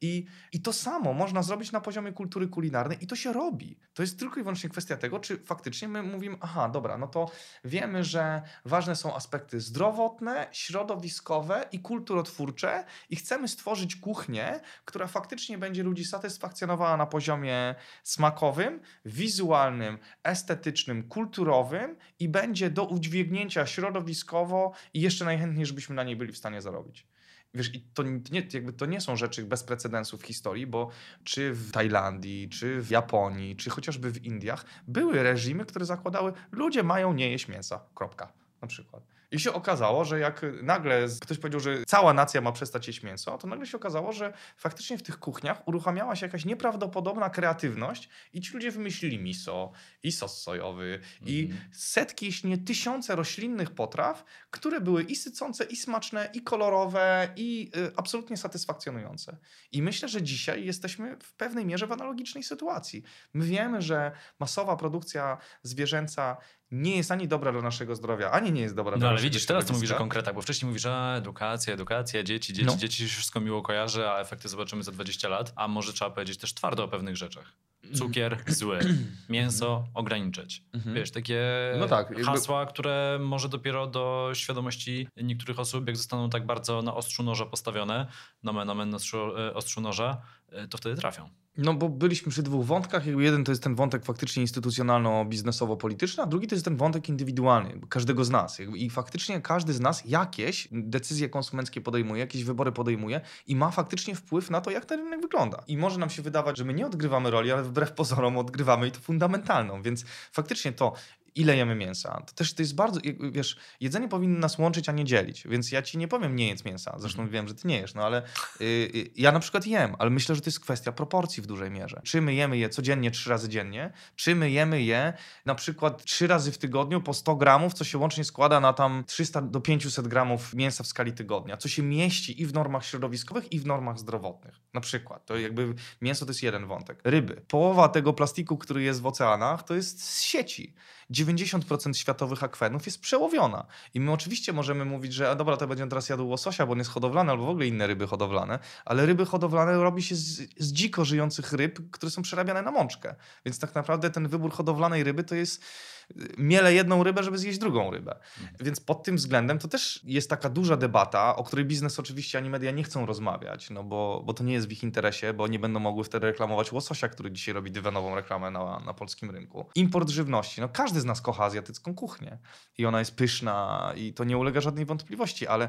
[0.00, 3.78] I, I to samo można zrobić na poziomie kultury kulinarnej i to się robi.
[3.94, 7.30] To jest tylko i wyłącznie kwestia tego, czy faktycznie my mówimy, aha, dobra, no to
[7.64, 15.58] wiemy, że ważne są aspekty zdrowotne, środowiskowe i kulturotwórcze i chcemy stworzyć kuchnię, która faktycznie
[15.58, 25.00] będzie ludzi satysfakcjonowała na poziomie smakowym, wizualnym, estetycznym, kulturowym i będzie do udźwignięcia środowiskowo i
[25.00, 27.13] jeszcze najchętniej, żebyśmy na niej byli w stanie zarobić.
[27.54, 30.90] Wiesz, i to nie, jakby to nie są rzeczy bez precedensu w historii, bo
[31.24, 36.82] czy w Tajlandii, czy w Japonii, czy chociażby w Indiach były reżimy, które zakładały, ludzie
[36.82, 37.80] mają nie jeść mięsa.
[37.94, 38.32] Kropka.
[38.62, 39.02] na przykład.
[39.34, 43.38] I się okazało, że jak nagle ktoś powiedział, że cała nacja ma przestać jeść mięso,
[43.38, 48.40] to nagle się okazało, że faktycznie w tych kuchniach uruchamiała się jakaś nieprawdopodobna kreatywność i
[48.40, 51.70] ci ludzie wymyślili miso i sos sojowy i Mhm.
[51.72, 57.70] setki, jeśli nie tysiące roślinnych potraw, które były i sycące, i smaczne, i kolorowe, i
[57.76, 59.36] y, absolutnie satysfakcjonujące.
[59.72, 63.02] I myślę, że dzisiaj jesteśmy w pewnej mierze w analogicznej sytuacji.
[63.34, 66.36] My wiemy, że masowa produkcja zwierzęca
[66.70, 69.46] nie jest ani dobra dla naszego zdrowia, ani nie jest dobra No dla naszego widzisz,
[69.46, 69.98] teraz to mówisz o środowiska.
[69.98, 72.76] konkretach, bo wcześniej mówisz, a edukacja, edukacja, dzieci, dzieci, No.
[72.76, 75.52] dzieci się wszystko miło kojarzy, a efekty zobaczymy za 20 lat.
[75.56, 77.52] A może trzeba powiedzieć też twardo o pewnych rzeczach.
[77.94, 78.78] Cukier zły,
[79.28, 80.62] mięso ograniczyć.
[80.72, 80.94] Mhm.
[80.94, 81.42] Wiesz, takie
[81.80, 86.82] No tak, jakby- hasła, które może dopiero do świadomości niektórych osób, jak zostaną tak bardzo
[86.82, 88.06] na ostrzu noża postawione,
[88.42, 90.22] nomen omen na ostrzu, e, ostrzu noża,
[90.70, 91.28] to wtedy trafią.
[91.56, 93.06] No bo byliśmy przy dwóch wątkach.
[93.06, 98.24] Jeden to jest ten wątek faktycznie instytucjonalno-biznesowo-polityczny, a drugi to jest ten wątek indywidualny każdego
[98.24, 98.60] z nas.
[98.60, 104.14] I faktycznie każdy z nas jakieś decyzje konsumenckie podejmuje, jakieś wybory podejmuje i ma faktycznie
[104.14, 105.64] wpływ na to, jak ten rynek wygląda.
[105.66, 108.90] I może nam się wydawać, że my nie odgrywamy roli, ale wbrew pozorom odgrywamy i
[108.90, 109.82] to fundamentalną.
[109.82, 110.92] Więc faktycznie to,
[111.34, 112.22] ile jemy mięsa.
[112.26, 113.00] To też to jest bardzo,
[113.32, 115.48] wiesz, jedzenie powinno nas łączyć, a nie dzielić.
[115.48, 116.96] Więc ja ci nie powiem nie jedz mięsa.
[116.98, 117.32] Zresztą Mhm.
[117.32, 118.22] wiem, że ty nie jesz, no ale
[118.60, 121.70] y, y, ja na przykład jem, ale myślę, że to jest kwestia proporcji w dużej
[121.70, 122.00] mierze.
[122.04, 125.12] Czy my jemy je codziennie trzy razy dziennie, czy my jemy je
[125.44, 129.04] na przykład trzy razy w tygodniu po 100 gramów, co się łącznie składa na tam
[129.06, 133.52] 300 do 500 gramów mięsa w skali tygodnia, co się mieści i w normach środowiskowych,
[133.52, 134.60] i w normach zdrowotnych.
[134.74, 135.26] Na przykład.
[135.26, 137.00] To jakby mięso to jest jeden wątek.
[137.04, 137.42] Ryby.
[137.48, 140.74] Połowa tego plastiku, który jest w oceanach, to jest z sieci.
[141.14, 143.66] 90% światowych akwenów jest przełowiona.
[143.94, 146.78] I my oczywiście możemy mówić, że a dobra, to będziemy teraz jadł łososia, bo on
[146.78, 150.72] jest hodowlany, albo w ogóle inne ryby hodowlane, ale ryby hodowlane robi się z, z
[150.72, 153.14] dziko żyjących ryb, które są przerabiane na mączkę.
[153.44, 155.62] Więc tak naprawdę ten wybór hodowlanej ryby to jest
[156.10, 158.16] y, mielę jedną rybę, żeby zjeść drugą rybę.
[158.60, 162.50] Więc pod tym względem to też jest taka duża debata, o której biznes oczywiście ani
[162.50, 165.58] media nie chcą rozmawiać, no bo, bo to nie jest w ich interesie, bo nie
[165.58, 169.66] będą mogły wtedy reklamować łososia, który dzisiaj robi dywanową reklamę na, na polskim rynku.
[169.74, 170.60] Import żywności.
[170.60, 172.38] No każdy z nas kocha azjatycką kuchnię
[172.78, 175.68] i ona jest pyszna i to nie ulega żadnej wątpliwości, ale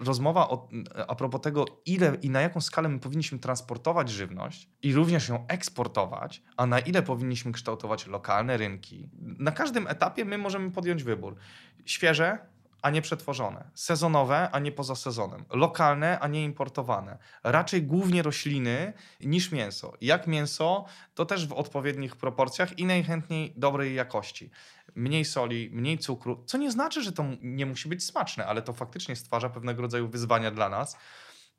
[0.00, 0.68] rozmowa o,
[1.08, 5.46] a propos tego, ile i na jaką skalę my powinniśmy transportować żywność i również ją
[5.48, 9.10] eksportować, a na ile powinniśmy kształtować lokalne rynki.
[9.20, 11.36] Na każdym etapie my możemy podjąć wybór.
[11.84, 12.38] Świeże,
[12.82, 13.64] a nie przetworzone.
[13.74, 15.44] Sezonowe, a nie poza sezonem.
[15.50, 17.18] Lokalne, a nie importowane.
[17.44, 19.92] Raczej głównie rośliny niż mięso.
[20.00, 24.50] Jak mięso, to też w odpowiednich proporcjach i najchętniej dobrej jakości.
[24.94, 28.72] Mniej soli, mniej cukru, co nie znaczy, że to nie musi być smaczne, ale to
[28.72, 30.96] faktycznie stwarza pewnego rodzaju wyzwania dla nas,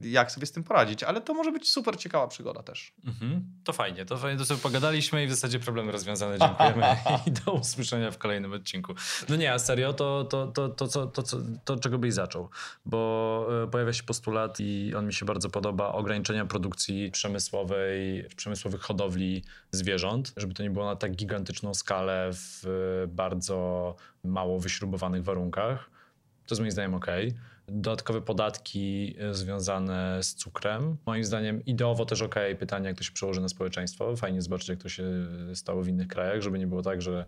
[0.03, 1.03] jak sobie z tym poradzić.
[1.03, 2.93] Ale to może być super ciekawa przygoda też.
[3.05, 3.43] Mhm.
[3.63, 6.39] To fajnie, to fajnie, to sobie pogadaliśmy i w zasadzie problemy rozwiązane.
[6.39, 6.85] Dziękujemy
[7.27, 8.93] i do usłyszenia w kolejnym odcinku.
[9.29, 12.49] No nie, a serio, to, to, to, to, to, to, to, to czego byś zaczął?
[12.85, 18.81] Bo e, pojawia się postulat i on mi się bardzo podoba, ograniczenia produkcji przemysłowej, przemysłowych
[18.81, 22.65] hodowli zwierząt, żeby to nie było na tak gigantyczną skalę w
[23.03, 25.89] e, bardzo mało wyśrubowanych warunkach.
[26.47, 27.07] To jest moim zdaniem ok.
[27.67, 30.97] Dodatkowe podatki e, związane z cukrem.
[31.05, 32.35] Moim zdaniem ideowo też ok.
[32.59, 34.15] Pytanie, jak to się przełoży na społeczeństwo.
[34.15, 35.03] Fajnie zobaczyć, jak to się
[35.53, 37.25] stało w innych krajach, żeby nie było tak, że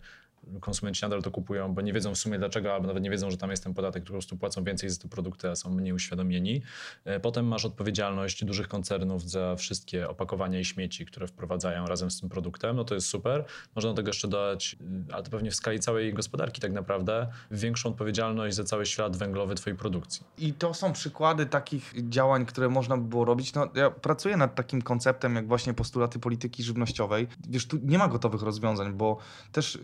[0.60, 3.38] konsumenci nadal to kupują, bo nie wiedzą w sumie dlaczego, albo nawet nie wiedzą, że
[3.38, 6.62] tam jest ten podatek, po prostu płacą więcej za te produkty, a są mniej uświadomieni.
[7.06, 12.20] E, Potem masz odpowiedzialność dużych koncernów za wszystkie opakowania i śmieci, które wprowadzają razem z
[12.20, 12.76] tym produktem.
[12.76, 13.46] No to jest super.
[13.76, 14.76] Można do tego jeszcze dodać,
[15.10, 19.18] y, ale to pewnie w skali całej gospodarki tak naprawdę, większą odpowiedzialność za cały ślad
[19.18, 20.26] węglowy twojej produkcji.
[20.38, 23.54] I to są przykłady takich działań, które można by było robić.
[23.54, 27.28] No, ja pracuję nad takim konceptem, jak właśnie postulaty polityki żywnościowej.
[27.50, 29.18] Wiesz, tu nie ma gotowych rozwiązań, bo
[29.52, 29.80] też y,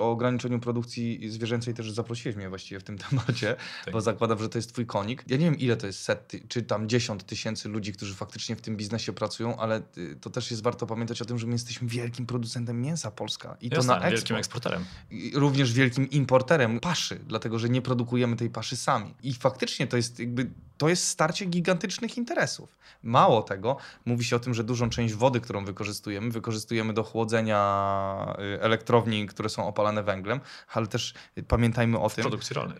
[0.00, 3.94] o ograniczeniu produkcji zwierzęcej, też zaprosiłeś mnie właściwie w tym temacie, Tak.
[3.94, 5.24] bo zakładam, że to jest twój konik.
[5.26, 8.60] Ja nie wiem, ile to jest set, czy tam dziesiąt tysięcy ludzi, którzy faktycznie w
[8.60, 11.88] tym biznesie pracują, ale y, to też jest warto pamiętać o tym, że my jesteśmy
[11.88, 13.56] wielkim producentem mięsa Polska.
[13.60, 14.84] I to Jasne, na eksport wielkim eksporterem.
[15.10, 19.14] i również wielkim importerem paszy, dlatego że nie produkujemy tej paszy sami.
[19.22, 22.78] I faktycznie to jest jakby to jest starcie gigantycznych interesów.
[23.02, 28.36] Mało tego, mówi się o tym, że dużą część wody, którą wykorzystujemy, wykorzystujemy do chłodzenia
[28.38, 30.40] y, elektrowni, które są opalane węglem,
[30.72, 32.24] ale też y, pamiętajmy o W tym,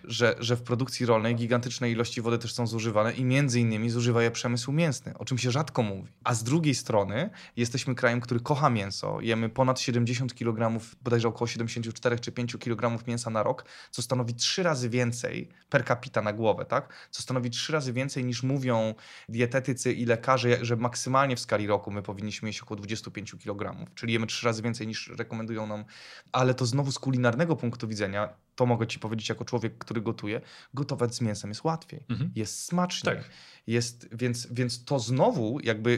[0.05, 4.23] że, że w produkcji rolnej gigantyczne ilości wody też są zużywane i między innymi zużywa
[4.23, 6.13] je przemysł mięsny, o czym się rzadko mówi.
[6.25, 9.21] A z drugiej strony jesteśmy krajem, który kocha mięso.
[9.21, 14.35] Jemy ponad 70 kg, bodajże około 74 czy 5 kg mięsa na rok, co stanowi
[14.35, 17.09] trzy razy więcej per capita na głowę, tak?
[17.11, 18.95] Co stanowi trzy razy więcej niż mówią
[19.29, 24.13] dietetycy i lekarze, że maksymalnie w skali roku my powinniśmy jeść około 25 kg, czyli
[24.13, 25.85] jemy trzy razy więcej niż rekomendują nam,
[26.33, 30.41] ale to znowu z kulinarnego punktu widzenia, to mogę ci powiedzieć jako człowiek, który gotuje,
[30.75, 32.31] gotować z mięsem jest łatwiej, Mhm.
[32.35, 33.17] jest smaczniej.
[33.17, 33.31] Tak.
[33.67, 35.91] Jest, więc, więc to znowu, jakby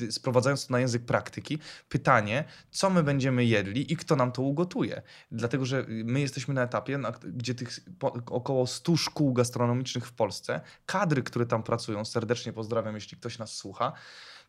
[0.00, 4.32] y, y, sprowadzając to na język praktyki, pytanie, co my będziemy jedli i kto nam
[4.32, 5.02] to ugotuje.
[5.32, 10.06] Dlatego, że y, my jesteśmy na etapie, na, gdzie tych po, około 100 szkół gastronomicznych
[10.06, 13.92] w Polsce, kadry, które tam pracują, serdecznie pozdrawiam, jeśli ktoś nas słucha,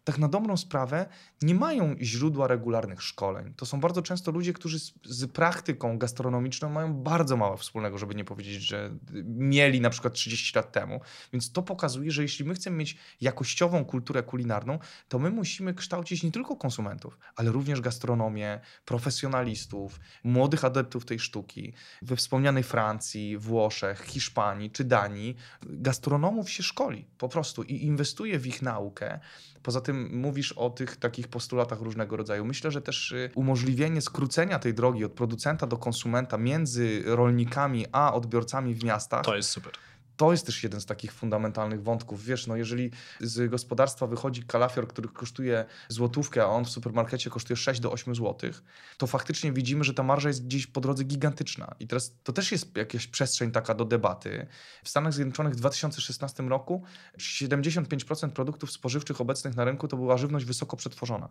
[0.05, 1.05] tak na dobrą sprawę
[1.41, 3.53] nie mają źródła regularnych szkoleń.
[3.53, 8.15] To są bardzo często ludzie, którzy z, z praktyką gastronomiczną mają bardzo mało wspólnego, żeby
[8.15, 11.01] nie powiedzieć, że mieli na przykład 30 lat temu.
[11.33, 16.23] Więc to pokazuje, że jeśli my chcemy mieć jakościową kulturę kulinarną, to my musimy kształcić
[16.23, 21.73] nie tylko konsumentów, ale również gastronomię, profesjonalistów, młodych adeptów tej sztuki.
[22.01, 28.47] We wspomnianej Francji, Włoszech, Hiszpanii czy Danii gastronomów się szkoli po prostu i inwestuje w
[28.47, 29.19] ich naukę.
[29.63, 32.45] Poza tym mówisz o tych takich postulatach różnego rodzaju.
[32.45, 38.13] Myślę, że też y, umożliwienie skrócenia tej drogi od producenta do konsumenta między rolnikami a
[38.13, 39.73] odbiorcami w miastach To jest super.
[40.17, 42.25] To jest też jeden z takich fundamentalnych wątków.
[42.25, 47.58] Wiesz, no jeżeli z gospodarstwa wychodzi kalafior, który kosztuje złotówkę, a on w supermarkecie kosztuje
[47.58, 48.63] 6 do 8 złotych,
[48.97, 51.75] to faktycznie widzimy, że ta marża jest gdzieś po drodze gigantyczna.
[51.80, 54.47] I teraz to też jest jakaś przestrzeń taka do debaty.
[54.84, 56.84] W Stanach Zjednoczonych w 2016 roku
[57.17, 61.30] 75% produktów spożywczych obecnych na rynku to była żywność wysoko przetworzona.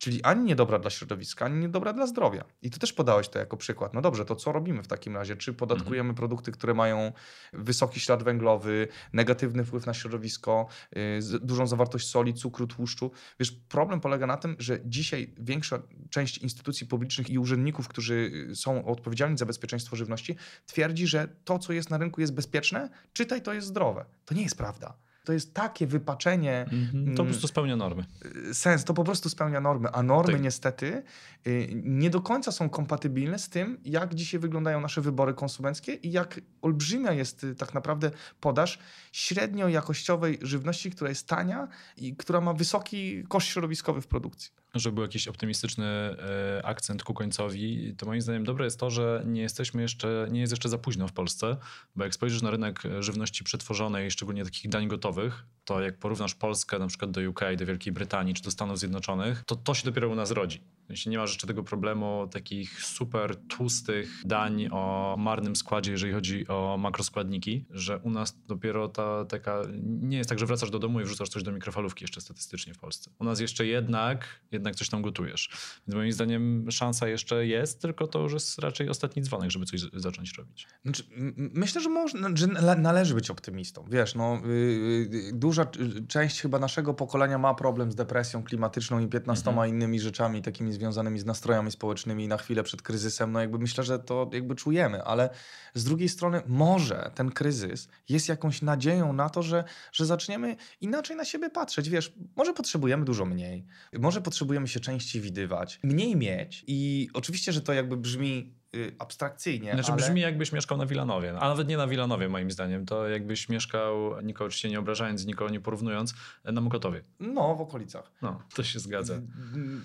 [0.00, 2.44] Czyli ani niedobra dla środowiska, ani niedobra dla zdrowia.
[2.62, 3.94] I ty też podałeś to jako przykład.
[3.94, 5.36] No dobrze, to co robimy w takim razie?
[5.36, 7.12] Czy podatkujemy produkty, które mają
[7.52, 13.10] wysoki ślad węglowy, negatywny wpływ na środowisko, yy, dużą zawartość soli, cukru, tłuszczu?
[13.40, 18.56] Wiesz, problem polega na tym, że dzisiaj większa część instytucji publicznych i urzędników, którzy yy,
[18.56, 20.36] są odpowiedzialni za bezpieczeństwo żywności,
[20.66, 24.04] twierdzi, że to, co jest na rynku, jest bezpieczne, czytaj, to jest zdrowe.
[24.24, 25.09] To nie jest prawda.
[25.30, 27.14] To jest takie wypaczenie Mhm.
[27.16, 28.04] To po prostu spełnia normy.
[28.50, 30.42] y, sens, to po prostu spełnia normy, a normy Tak.
[30.42, 31.02] niestety
[31.46, 36.12] y, nie do końca są kompatybilne z tym, jak dzisiaj wyglądają nasze wybory konsumenckie i
[36.12, 38.78] jak olbrzymia jest y, tak naprawdę podaż
[39.12, 44.50] średnio jakościowej żywności, która jest tania i która ma wysoki koszt środowiskowy w produkcji.
[44.74, 49.22] Żeby był jakiś optymistyczny e, akcent ku końcowi, to moim zdaniem dobre jest to, że
[49.26, 51.56] nie jesteśmy jeszcze, nie jest jeszcze za późno w Polsce,
[51.96, 56.34] bo jak spojrzysz na rynek e, żywności przetworzonej, szczególnie takich dań gotowych, to jak porównasz
[56.34, 59.84] Polskę na przykład do UK, do Wielkiej Brytanii czy do Stanów Zjednoczonych, to to się
[59.84, 60.60] dopiero u nas rodzi.
[60.90, 66.48] Jeśli nie masz jeszcze tego problemu takich super tłustych dań o marnym składzie, jeżeli chodzi
[66.48, 71.00] o makroskładniki, że u nas dopiero ta taka, nie jest tak, że wracasz do domu
[71.00, 73.10] i wrzucasz coś do mikrofalówki jeszcze statystycznie w Polsce.
[73.18, 75.48] U nas jeszcze jednak, jednak coś tam gotujesz.
[75.86, 79.80] Więc moim zdaniem szansa jeszcze jest, tylko to już jest raczej ostatni dzwonek, żeby coś
[79.94, 80.66] zacząć robić.
[80.84, 81.02] Znaczy,
[81.36, 83.84] myślę, że, można, że nale- należy być optymistą.
[83.90, 85.66] Wiesz, no, yy, duża
[86.08, 89.68] część chyba naszego pokolenia ma problem z depresją klimatyczną i 15 Mhm.
[89.68, 93.32] innymi rzeczami takimi związanymi z nastrojami społecznymi na chwilę przed kryzysem.
[93.32, 95.30] No jakby myślę, że to jakby czujemy, ale
[95.74, 101.16] z drugiej strony może ten kryzys jest jakąś nadzieją na to, że, że zaczniemy inaczej
[101.16, 101.90] na siebie patrzeć.
[101.90, 103.66] Wiesz, może potrzebujemy dużo mniej,
[103.98, 108.59] może potrzebujemy się częściej widywać, mniej mieć i oczywiście, że to jakby brzmi
[108.98, 110.02] abstrakcyjnie, Znaczy ale...
[110.02, 114.20] brzmi jakbyś mieszkał na Wilanowie, a nawet nie na Wilanowie moim zdaniem, to jakbyś mieszkał,
[114.22, 117.02] nikogo oczywiście nie obrażając, nikogo nie porównując, na Mokotowie.
[117.20, 118.12] No, w okolicach.
[118.22, 119.14] No, to się zgadza.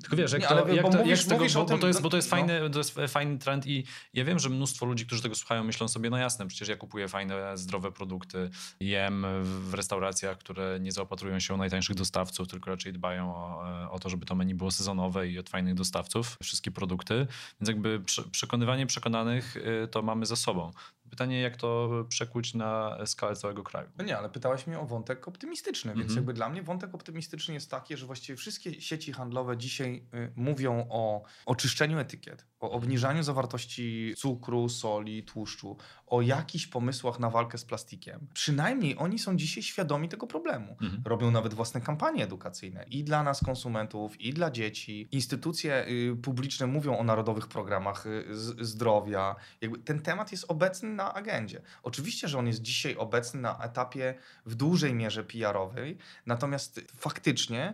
[0.01, 1.77] Tylko wiesz, jak nie, to, ale jak bo to, mówisz- jak z tego, bo, bo,
[1.77, 2.37] to jest, bo to jest no.
[2.37, 5.87] fajny, to jest fajny trend i ja wiem, że mnóstwo ludzi, którzy tego słuchają, myślą
[5.87, 11.39] sobie, no jasne, przecież ja kupuję fajne, zdrowe produkty, jem w, restauracjach, które nie zaopatrują
[11.39, 14.71] się o najtańszych dostawców, tylko raczej dbają o, e, o to, żeby to menu było
[14.71, 17.27] sezonowe i od fajnych dostawców, wszystkie produkty.
[17.61, 20.71] Więc jakby prze, przekonywanie przekonanych y, to mamy za sobą.
[21.09, 23.89] Pytanie, jak to przekuć na skalę całego kraju.
[23.97, 26.15] No nie, ale pytałeś mnie o wątek optymistyczny, więc Mhm.
[26.17, 30.87] jakby dla mnie wątek optymistyczny jest taki, że właściwie wszystkie sieci handlowe dzisiaj y, mówią
[30.89, 37.65] o oczyszczeniu etykiet, o obniżaniu zawartości cukru, soli, tłuszczu, o jakichś pomysłach na walkę z
[37.65, 38.27] plastikiem.
[38.33, 40.77] Przynajmniej oni są dzisiaj świadomi tego problemu.
[40.81, 41.01] Mhm.
[41.05, 45.07] Robią nawet własne kampanie edukacyjne i dla nas, konsumentów, i dla dzieci.
[45.11, 48.25] Instytucje y, publiczne mówią o narodowych programach y,
[48.65, 49.35] zdrowia.
[49.61, 51.61] Jakby ten temat jest obecny na agendzie.
[51.83, 57.73] Oczywiście, że on jest dzisiaj obecny na etapie w dużej mierze PR-owej, natomiast faktycznie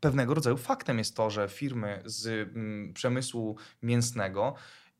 [0.00, 4.54] pewnego rodzaju faktem jest to, że firmy z mm, przemysłu mięsnego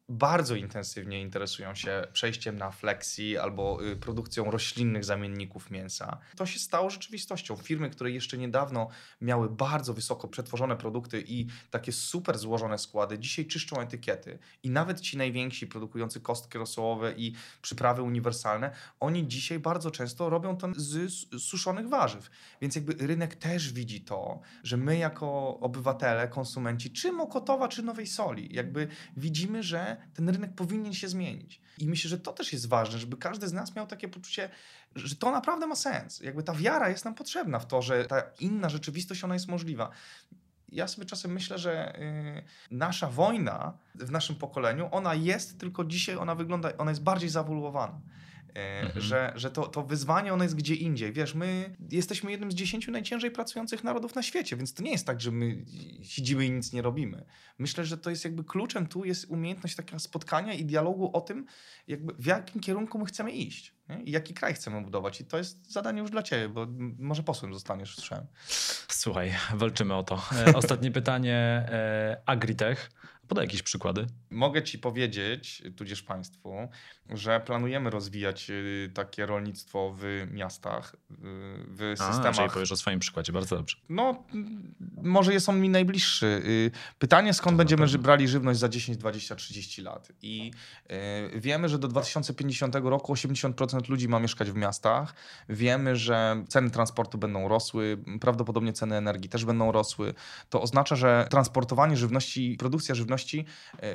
[0.08, 6.18] bardzo intensywnie interesują się przejściem na flexi albo y, produkcją roślinnych zamienników mięsa.
[6.36, 7.56] To się stało rzeczywistością.
[7.56, 8.88] Firmy, które jeszcze niedawno
[9.20, 14.38] miały bardzo wysoko przetworzone produkty i takie super złożone składy, dzisiaj czyszczą etykiety.
[14.62, 20.56] I nawet ci najwięksi produkujący kostki rosołowe i przyprawy uniwersalne, oni dzisiaj bardzo często robią
[20.56, 21.12] to z
[21.42, 22.30] suszonych warzyw.
[22.60, 28.06] Więc jakby rynek też widzi to, że my jako obywatele, konsumenci, czy Mokotowa, czy Nowej
[28.06, 31.60] Soli, jakby widzimy, że ten rynek powinien się zmienić.
[31.78, 34.50] I myślę, że to też jest ważne, żeby każdy z nas miał takie poczucie,
[34.94, 36.20] że to naprawdę ma sens.
[36.20, 39.90] Jakby ta wiara jest nam potrzebna w to, że ta inna rzeczywistość, ona jest możliwa
[40.74, 46.16] ja sobie czasem myślę, że y, nasza wojna w naszym pokoleniu, ona jest, tylko dzisiaj
[46.16, 48.00] ona wygląda, ona jest bardziej zawoluowana.
[48.54, 49.00] Mhm.
[49.00, 51.12] Że, że to, to wyzwanie ono jest gdzie indziej.
[51.12, 55.06] Wiesz, my jesteśmy jednym z dziesięciu najciężej pracujących narodów na świecie, więc to nie jest
[55.06, 55.64] tak, że my
[56.02, 57.24] siedzimy i nic nie robimy.
[57.58, 61.46] Myślę, że to jest jakby kluczem tu jest umiejętność takiego spotkania i dialogu o tym,
[61.88, 64.02] jakby w jakim kierunku my chcemy iść nie?
[64.02, 65.20] i jaki kraj chcemy budować.
[65.20, 66.66] I to jest zadanie już dla ciebie, bo
[66.98, 68.26] może posłem zostaniesz, słyszałem.
[68.88, 70.22] Słuchaj, walczymy o to.
[70.46, 71.34] E, ostatnie pytanie.
[71.68, 72.90] E, Agritech.
[73.28, 74.06] Podaj jakieś przykłady.
[74.30, 76.68] Mogę ci powiedzieć, tudzież państwu,
[77.10, 81.16] że planujemy rozwijać y, takie rolnictwo w miastach, y,
[81.68, 82.26] w systemach.
[82.26, 83.76] A, czyli powiesz o swoim przykładzie, bardzo dobrze.
[83.88, 84.24] No,
[85.02, 86.26] może jest on mi najbliższy.
[86.26, 90.12] Y, pytanie, skąd to będziemy brali żywność za 10, 20, 30 lat.
[90.22, 90.50] I
[91.34, 95.14] wiemy, że do 2050 roku 80% ludzi ma mieszkać w miastach.
[95.48, 100.14] Wiemy, że ceny transportu będą rosły, prawdopodobnie ceny energii też będą rosły.
[100.50, 103.44] To oznacza, że transportowanie żywności, produkcja żywności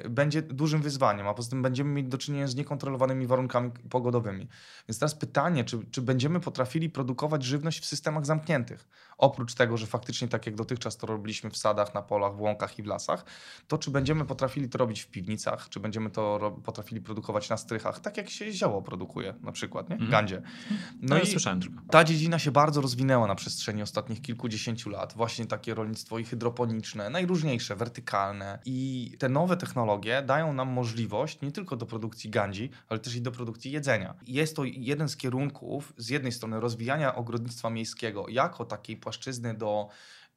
[0.10, 4.48] będzie dużym wyzwaniem, a poza tym będziemy mieć do czynienia z niekontrolowanym warunkami pogodowymi.
[4.90, 8.88] Więc teraz pytanie, czy, czy będziemy potrafili produkować żywność w systemach zamkniętych?
[9.20, 12.80] Oprócz tego, że faktycznie tak jak dotychczas to robiliśmy w sadach, na polach, w łąkach
[12.80, 13.26] i w lasach,
[13.68, 18.00] to czy będziemy potrafili to robić w piwnicach, czy będziemy to potrafili produkować na strychach,
[18.00, 19.94] tak jak się zioło produkuje na przykład, nie?
[19.94, 20.12] Mhm.
[20.12, 20.42] Gandzie.
[21.02, 21.82] No, i słyszałem tylko.
[21.92, 25.14] Ta dziedzina się bardzo rozwinęła na przestrzeni ostatnich kilkudziesięciu lat.
[25.14, 28.60] Właśnie takie rolnictwo i hydroponiczne, najróżniejsze, wertykalne.
[28.66, 33.22] I te nowe technologie dają nam możliwość nie tylko do produkcji gandzi, ale też i
[33.22, 34.14] do produkcji jedzenia.
[34.28, 39.90] Jest to jeden z kierunków, z jednej strony rozwijania ogrodnictwa miejskiego jako takiej płaszczyzny do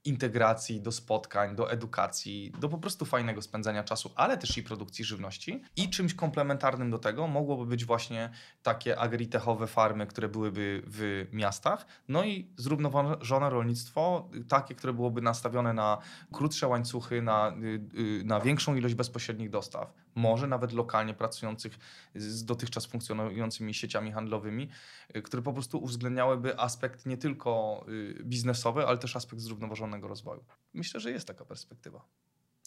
[0.04, 5.04] integracji, do spotkań, do edukacji, do po prostu fajnego spędzania czasu, ale też i produkcji
[5.04, 5.62] żywności.
[5.76, 8.30] I czymś komplementarnym do tego mogłoby być właśnie
[8.62, 15.72] takie agritechowe farmy, które byłyby w miastach, no i zrównoważone rolnictwo, takie, które byłoby nastawione
[15.72, 15.98] na
[16.32, 21.78] krótsze łańcuchy, na, y, y, na większą ilość bezpośrednich dostaw, może nawet lokalnie pracujących
[22.14, 24.68] z dotychczas funkcjonującymi sieciami handlowymi,
[25.16, 27.84] y, które po prostu uwzględniałyby aspekt nie tylko
[28.24, 30.44] biznesowy, ale też aspekt zrównoważonego rozwoju.
[30.74, 32.04] Myślę, że jest taka perspektywa.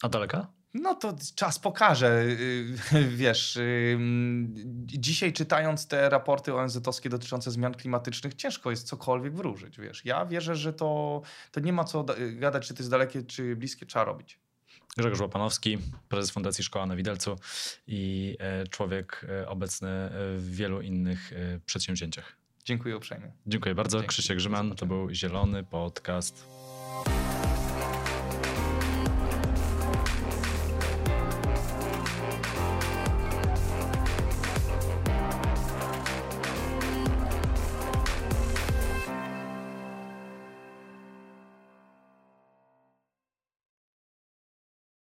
[0.01, 0.47] A daleka?
[0.73, 2.23] No to czas pokaże.
[2.23, 2.75] Y,
[3.17, 3.97] wiesz, y,
[4.85, 9.79] dzisiaj czytając te raporty ONZ-owskie dotyczące zmian klimatycznych, ciężko jest cokolwiek wróżyć.
[9.79, 13.55] Wiesz, ja wierzę, że to, to nie ma co gadać, czy to jest dalekie, czy
[13.55, 14.39] bliskie, trzeba robić.
[14.97, 15.77] Grzegorz Łapanowski,
[16.09, 17.35] prezes Fundacji Szkoła na Widelcu
[17.87, 22.35] i e, człowiek e, obecny w wielu innych e, przedsięwzięciach.
[22.63, 23.31] Dziękuję uprzejmie.
[23.47, 23.97] Dziękuję bardzo.
[23.97, 24.09] Dzięki.
[24.09, 26.45] Krzysiek Grzyman, to był Zielony Podcast.
[27.03, 27.44] Bye.